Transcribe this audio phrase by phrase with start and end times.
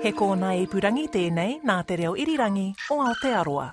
[0.00, 3.66] He kōna i purangi tēnei nā te reo irirangi o Aotearoa.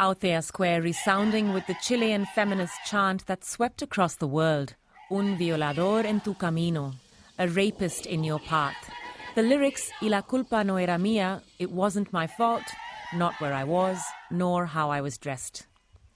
[0.00, 4.74] Aotea Square resounding with the Chilean feminist chant that swept across the world
[5.10, 6.94] Un violador en tu camino,
[7.38, 8.88] a rapist in your path.
[9.34, 12.64] The lyrics, Y la culpa no era mía, it wasn't my fault,
[13.12, 13.98] not where I was,
[14.30, 15.66] nor how I was dressed.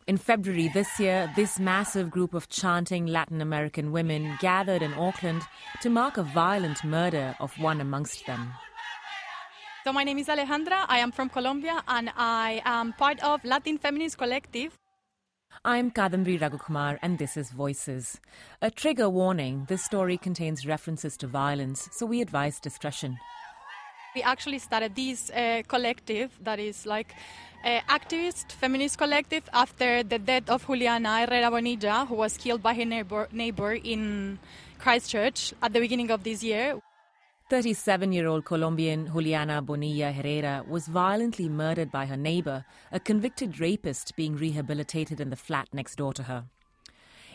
[0.06, 5.41] In February this year, this massive group of chanting Latin American women gathered in Auckland
[5.80, 8.52] to mark a violent murder of one amongst them.
[9.84, 10.84] So my name is Alejandra.
[10.88, 14.78] I am from Colombia and I am part of Latin Feminist Collective.
[15.64, 18.20] I'm Kadambari Raghukumar and this is Voices.
[18.60, 23.16] A trigger warning this story contains references to violence, so we advise discretion.
[24.15, 27.17] We actually started this uh, collective that is like
[27.65, 32.75] uh, activist feminist collective after the death of Juliana Herrera Bonilla, who was killed by
[32.75, 34.39] her neighbor, neighbor in
[34.79, 36.79] Christchurch at the beginning of this year.
[37.51, 43.59] 37 year old Colombian Juliana Bonilla Herrera was violently murdered by her neighbor, a convicted
[43.59, 46.45] rapist being rehabilitated in the flat next door to her.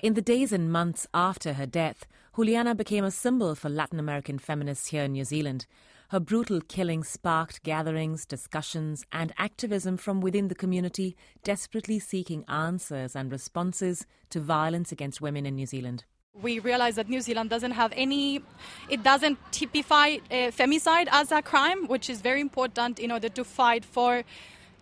[0.01, 4.39] In the days and months after her death, Juliana became a symbol for Latin American
[4.39, 5.65] feminists here in New Zealand.
[6.09, 13.15] Her brutal killing sparked gatherings, discussions, and activism from within the community, desperately seeking answers
[13.15, 16.05] and responses to violence against women in New Zealand.
[16.33, 18.41] We realize that New Zealand doesn't have any,
[18.89, 23.43] it doesn't typify uh, femicide as a crime, which is very important in order to
[23.43, 24.23] fight for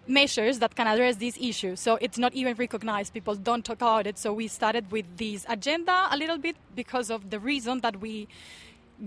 [0.07, 1.81] measures that can address these issues.
[1.81, 3.13] So it's not even recognized.
[3.13, 4.17] People don't talk about it.
[4.17, 8.29] So we started with this agenda a little bit because of the reason that we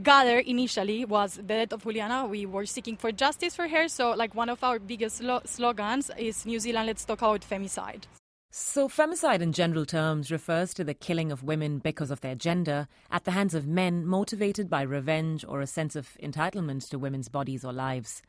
[0.02, 2.26] gather initially was the death of Juliana.
[2.26, 3.88] We were seeking for justice for her.
[3.88, 8.04] So like one of our biggest slo- slogans is New Zealand, let's talk about femicide.
[8.52, 12.88] So, femicide in general terms refers to the killing of women because of their gender
[13.08, 17.28] at the hands of men motivated by revenge or a sense of entitlement to women's
[17.28, 18.22] bodies or lives.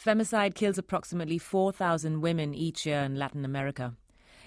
[0.00, 3.94] Femicide kills approximately 4,000 women each year in Latin America.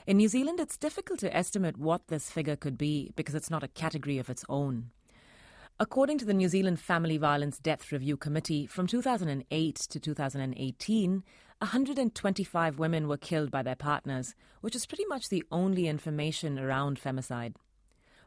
[0.07, 3.63] In New Zealand, it's difficult to estimate what this figure could be because it's not
[3.63, 4.91] a category of its own.
[5.82, 11.24] According to the New Zealand Family Violence Death Review Committee, from 2008 to 2018,
[11.60, 17.00] 125 women were killed by their partners, which is pretty much the only information around
[17.00, 17.56] femicide.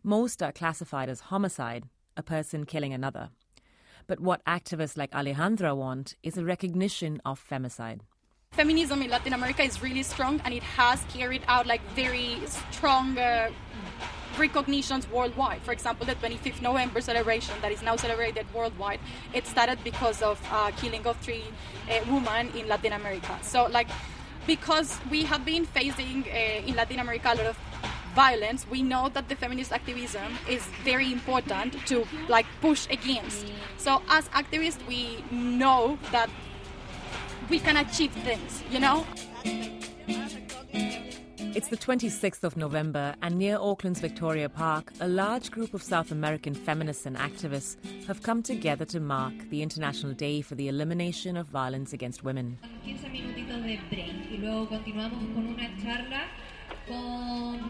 [0.03, 1.85] Most are classified as homicide,
[2.17, 3.29] a person killing another.
[4.07, 8.01] But what activists like Alejandra want is a recognition of femicide.
[8.53, 13.19] Feminism in Latin America is really strong and it has carried out like very strong
[13.19, 13.51] uh,
[14.39, 15.63] recognitions worldwide.
[15.63, 19.01] For example, the 25th November celebration that is now celebrated worldwide,
[19.33, 21.45] it started because of uh, killing of three
[21.91, 23.39] uh, women in Latin America.
[23.43, 23.89] So, like,
[24.47, 27.59] because we have been facing uh, in Latin America a lot of
[28.15, 33.47] violence, we know that the feminist activism is very important to like push against.
[33.79, 36.29] So, as activists, we know that
[37.49, 38.63] we can achieve things.
[38.71, 39.07] You know.
[41.55, 46.11] It's the 26th of November, and near Auckland's Victoria Park, a large group of South
[46.11, 47.77] American feminists and activists
[48.07, 52.59] have come together to mark the International Day for the Elimination of Violence Against Women.
[52.85, 56.23] 15 minutitos de break y luego continuamos con una charla
[56.89, 57.61] con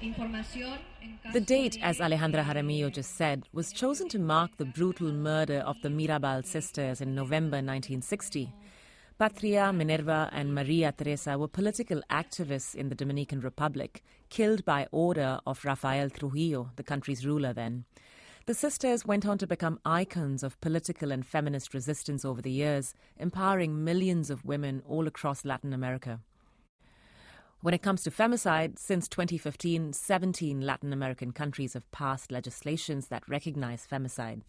[0.00, 0.78] información.
[1.00, 5.12] en caso The date, as Alejandra Jaramillo just said, was chosen to mark the brutal
[5.12, 8.52] murder of the Mirabal sisters in November 1960.
[9.20, 15.40] Patria, Minerva, and Maria Teresa were political activists in the Dominican Republic, killed by order
[15.46, 17.84] of Rafael Trujillo, the country's ruler then.
[18.46, 22.94] The sisters went on to become icons of political and feminist resistance over the years,
[23.18, 26.20] empowering millions of women all across Latin America.
[27.60, 33.28] When it comes to femicide, since 2015, 17 Latin American countries have passed legislations that
[33.28, 34.40] recognize femicide.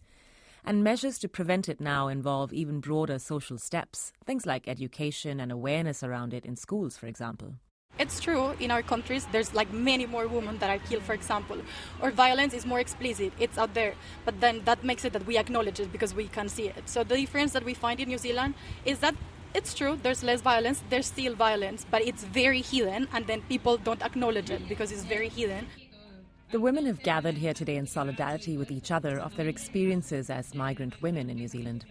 [0.64, 5.50] And measures to prevent it now involve even broader social steps, things like education and
[5.50, 7.54] awareness around it in schools, for example.
[7.98, 11.58] It's true in our countries there's like many more women that are killed for example
[12.00, 13.94] or violence is more explicit it's out there
[14.24, 17.04] but then that makes it that we acknowledge it because we can see it so
[17.04, 18.54] the difference that we find in New Zealand
[18.86, 19.14] is that
[19.54, 23.76] it's true, there's less violence, there's still violence, but it's very hidden, and then people
[23.76, 25.66] don't acknowledge it because it's very hidden.
[26.52, 30.54] The women have gathered here today in solidarity with each other of their experiences as
[30.54, 31.86] migrant women in New Zealand.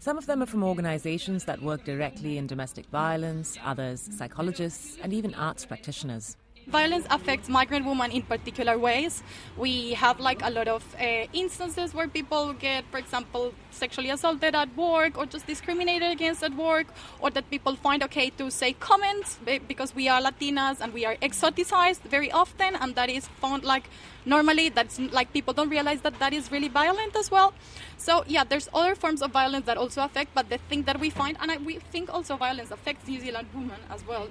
[0.00, 5.14] Some of them are from organizations that work directly in domestic violence, others, psychologists, and
[5.14, 6.36] even arts practitioners.
[6.70, 9.24] Violence affects migrant women in particular ways.
[9.56, 14.54] We have like a lot of uh, instances where people get, for example, sexually assaulted
[14.54, 16.86] at work or just discriminated against at work,
[17.20, 21.16] or that people find okay to say comments because we are Latinas and we are
[21.16, 23.90] exoticized very often, and that is found like
[24.24, 27.52] normally that's like people don't realize that that is really violent as well.
[27.96, 31.10] So yeah, there's other forms of violence that also affect, but the thing that we
[31.10, 34.28] find, and I, we think also violence affects New Zealand women as well.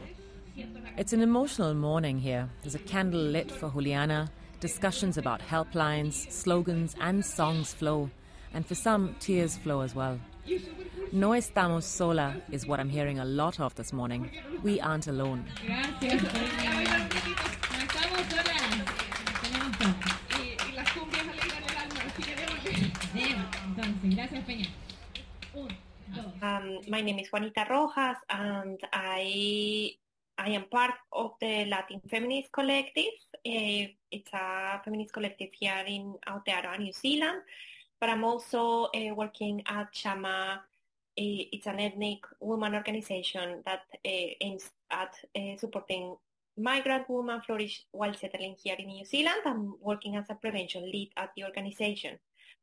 [0.97, 2.49] It's an emotional morning here.
[2.61, 4.29] There's a candle lit for Juliana,
[4.59, 8.09] discussions about helplines, slogans, and songs flow.
[8.53, 10.19] And for some, tears flow as well.
[11.11, 14.29] No estamos sola is what I'm hearing a lot of this morning.
[14.61, 15.45] We aren't alone.
[26.41, 29.91] Um, my name is Juanita Rojas, and I
[30.39, 33.11] I am part of the Latin Feminist Collective.
[33.45, 37.41] Uh, it's a feminist collective here in Aotearoa, New Zealand.
[37.99, 40.55] But I'm also uh, working at Chama.
[40.55, 40.59] Uh,
[41.15, 45.13] it's an ethnic woman organization that aims at
[45.57, 46.15] supporting
[46.57, 49.41] migrant women flourish while settling here in New Zealand.
[49.45, 52.17] I'm working as a prevention lead at the organization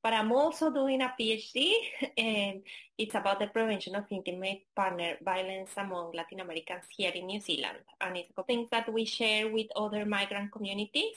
[0.07, 1.73] but I'm also doing a PhD
[2.17, 2.63] and
[2.97, 7.79] it's about the prevention of intimate partner violence among Latin Americans here in New Zealand.
[8.01, 11.17] And it's things that we share with other migrant communities.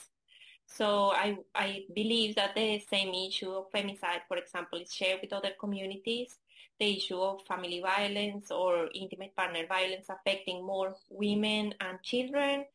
[0.66, 5.34] So I, I believe that the same issue of femicide, for example, is shared with
[5.34, 6.40] other communities.
[6.80, 12.66] The issue of family violence or intimate partner violence affecting more women and children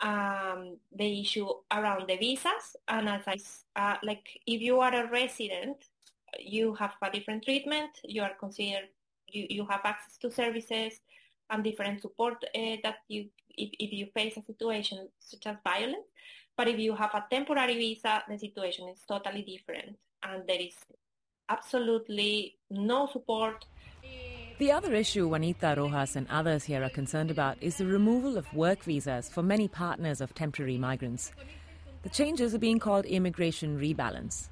[0.00, 2.76] um, the issue around the visas.
[2.88, 3.36] And as I,
[3.76, 5.76] uh, like, if you are a resident,
[6.38, 7.90] you have a different treatment.
[8.04, 8.88] You are considered,
[9.28, 11.00] you, you have access to services
[11.50, 13.26] and different support uh, that you,
[13.56, 16.06] if, if you face a situation such as violence.
[16.56, 19.96] But if you have a temporary visa, the situation is totally different.
[20.22, 20.74] And there is
[21.48, 23.64] absolutely no support
[24.58, 28.52] the other issue Juanita Rojas and others here are concerned about is the removal of
[28.54, 31.32] work visas for many partners of temporary migrants.
[32.02, 34.48] The changes are being called immigration rebalance.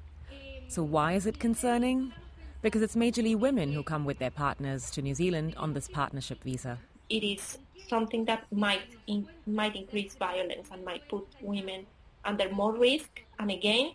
[0.67, 2.13] So, why is it concerning?
[2.61, 6.43] Because it's majorly women who come with their partners to New Zealand on this partnership
[6.43, 6.77] visa.
[7.09, 7.57] It is
[7.87, 11.85] something that might in, might increase violence and might put women
[12.23, 13.21] under more risk.
[13.39, 13.93] And again,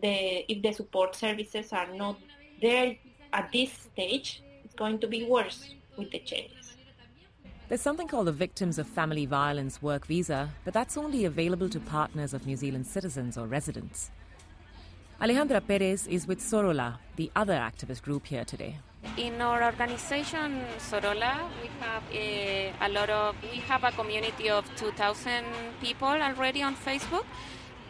[0.00, 2.18] the, if the support services are not
[2.60, 2.96] there
[3.32, 6.76] at this stage, it's going to be worse with the changes.
[7.68, 11.78] There's something called the Victims of Family Violence Work Visa, but that's only available to
[11.78, 14.10] partners of New Zealand citizens or residents.
[15.20, 18.78] Alejandra Perez is with Sorola, the other activist group here today.
[19.18, 24.64] In our organization Sorola, we have a, a lot of we have a community of
[24.76, 25.44] 2,000
[25.82, 27.26] people already on Facebook,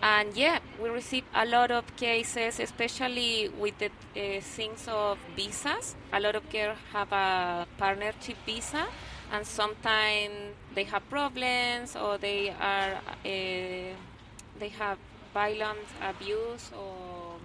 [0.03, 5.95] and yeah, we receive a lot of cases, especially with the uh, things of visas.
[6.13, 8.87] A lot of girls have a partnership visa,
[9.33, 10.35] and sometimes
[10.75, 12.95] they have problems or they are
[13.25, 13.95] uh,
[14.59, 14.99] they have
[15.33, 17.37] violent abuse or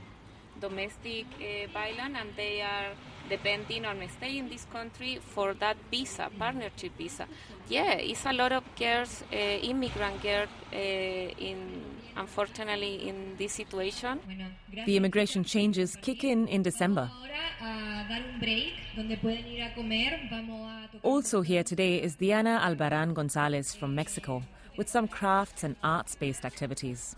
[0.60, 2.92] domestic uh, violence, and they are
[3.30, 7.26] depending on stay in this country for that visa, partnership visa.
[7.70, 11.82] Yeah, it's a lot of girls, uh, immigrant girls, uh, in
[12.16, 14.20] unfortunately in this situation.
[14.86, 17.10] The immigration changes kick in in December.
[21.04, 24.44] Also here today is Diana Albarrán Gonzalez from Mexico
[24.78, 27.16] with some crafts and arts-based activities.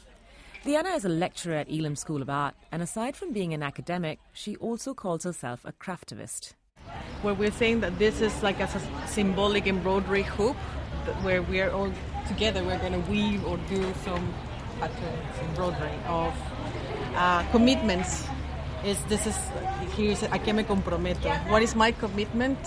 [0.66, 4.20] Diana is a lecturer at Elam School of Art, and aside from being an academic,
[4.34, 6.52] she also calls herself a craftivist.
[7.22, 8.68] Where we're saying that this is like a
[9.08, 10.58] symbolic embroidery hoop,
[11.22, 11.92] where we are all
[12.28, 14.34] together, we're going to weave or do some
[14.82, 16.34] patterns, embroidery of
[17.16, 18.28] uh, commitments.
[18.84, 19.38] Is this is
[19.96, 21.32] here's a que me comprometo?
[21.50, 22.60] What is my commitment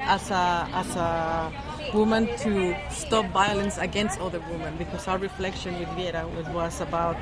[0.00, 1.52] as a as a
[1.94, 4.76] woman to stop violence against other women?
[4.76, 7.16] Because our reflection with Viera was about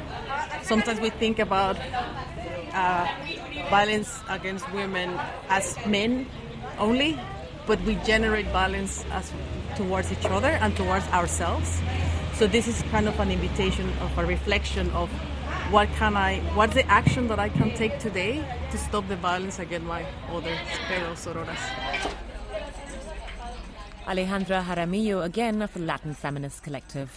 [0.63, 1.77] sometimes we think about
[2.73, 3.07] uh,
[3.71, 5.19] violence against women
[5.49, 6.27] as men
[6.79, 7.19] only,
[7.67, 9.33] but we generate violence as
[9.77, 11.81] towards each other and towards ourselves.
[12.35, 15.11] So this is kind of an invitation of a reflection of
[15.71, 19.59] what can I, what's the action that I can take today to stop the violence
[19.59, 20.57] against my other
[20.89, 22.26] fellow sororas.
[24.07, 27.11] Alejandra Jaramillo again of the Latin Feminist Collective.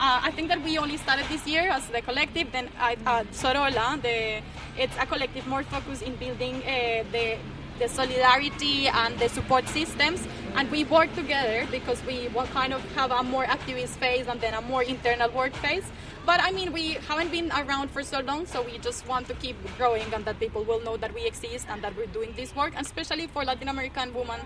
[0.00, 2.50] Uh, I think that we only started this year as the collective.
[2.50, 4.42] Then uh, Sorola, the,
[4.76, 7.38] it's a collective more focused in building uh, the
[7.78, 10.26] the solidarity and the support systems.
[10.56, 14.40] And we work together because we will kind of have a more activist phase and
[14.40, 15.84] then a more internal work phase.
[16.26, 19.34] But i mean we haven't been around for so long so we just want to
[19.34, 22.56] keep growing and that people will know that we exist and that we're doing this
[22.56, 24.40] work and especially for latin american women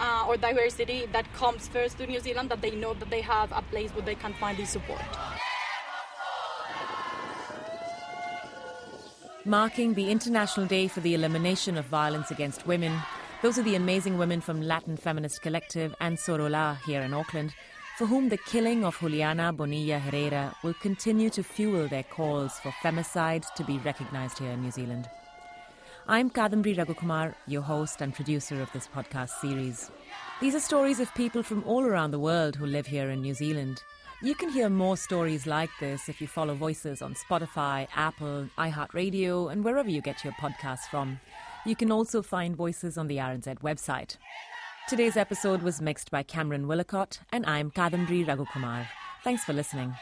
[0.00, 3.50] uh, or diversity that comes first to new zealand that they know that they have
[3.52, 5.00] a place where they can find this support
[9.44, 12.96] marking the International Day for the Elimination of Violence Against Women.
[13.42, 17.52] Those are the amazing women from Latin Feminist Collective and Sorola here in Auckland,
[17.98, 22.70] for whom the killing of Juliana Bonilla Herrera will continue to fuel their calls for
[22.82, 25.08] femicide to be recognised here in New Zealand.
[26.06, 29.90] I'm Kadambari Raghukumar, your host and producer of this podcast series.
[30.40, 33.34] These are stories of people from all around the world who live here in New
[33.34, 33.82] Zealand.
[34.24, 39.50] You can hear more stories like this if you follow Voices on Spotify, Apple, iHeartRadio,
[39.50, 41.18] and wherever you get your podcasts from.
[41.66, 44.18] You can also find Voices on the RNZ website.
[44.88, 48.86] Today's episode was mixed by Cameron Willicott, and I'm Kadambari Raghukumar.
[49.24, 49.92] Thanks for listening.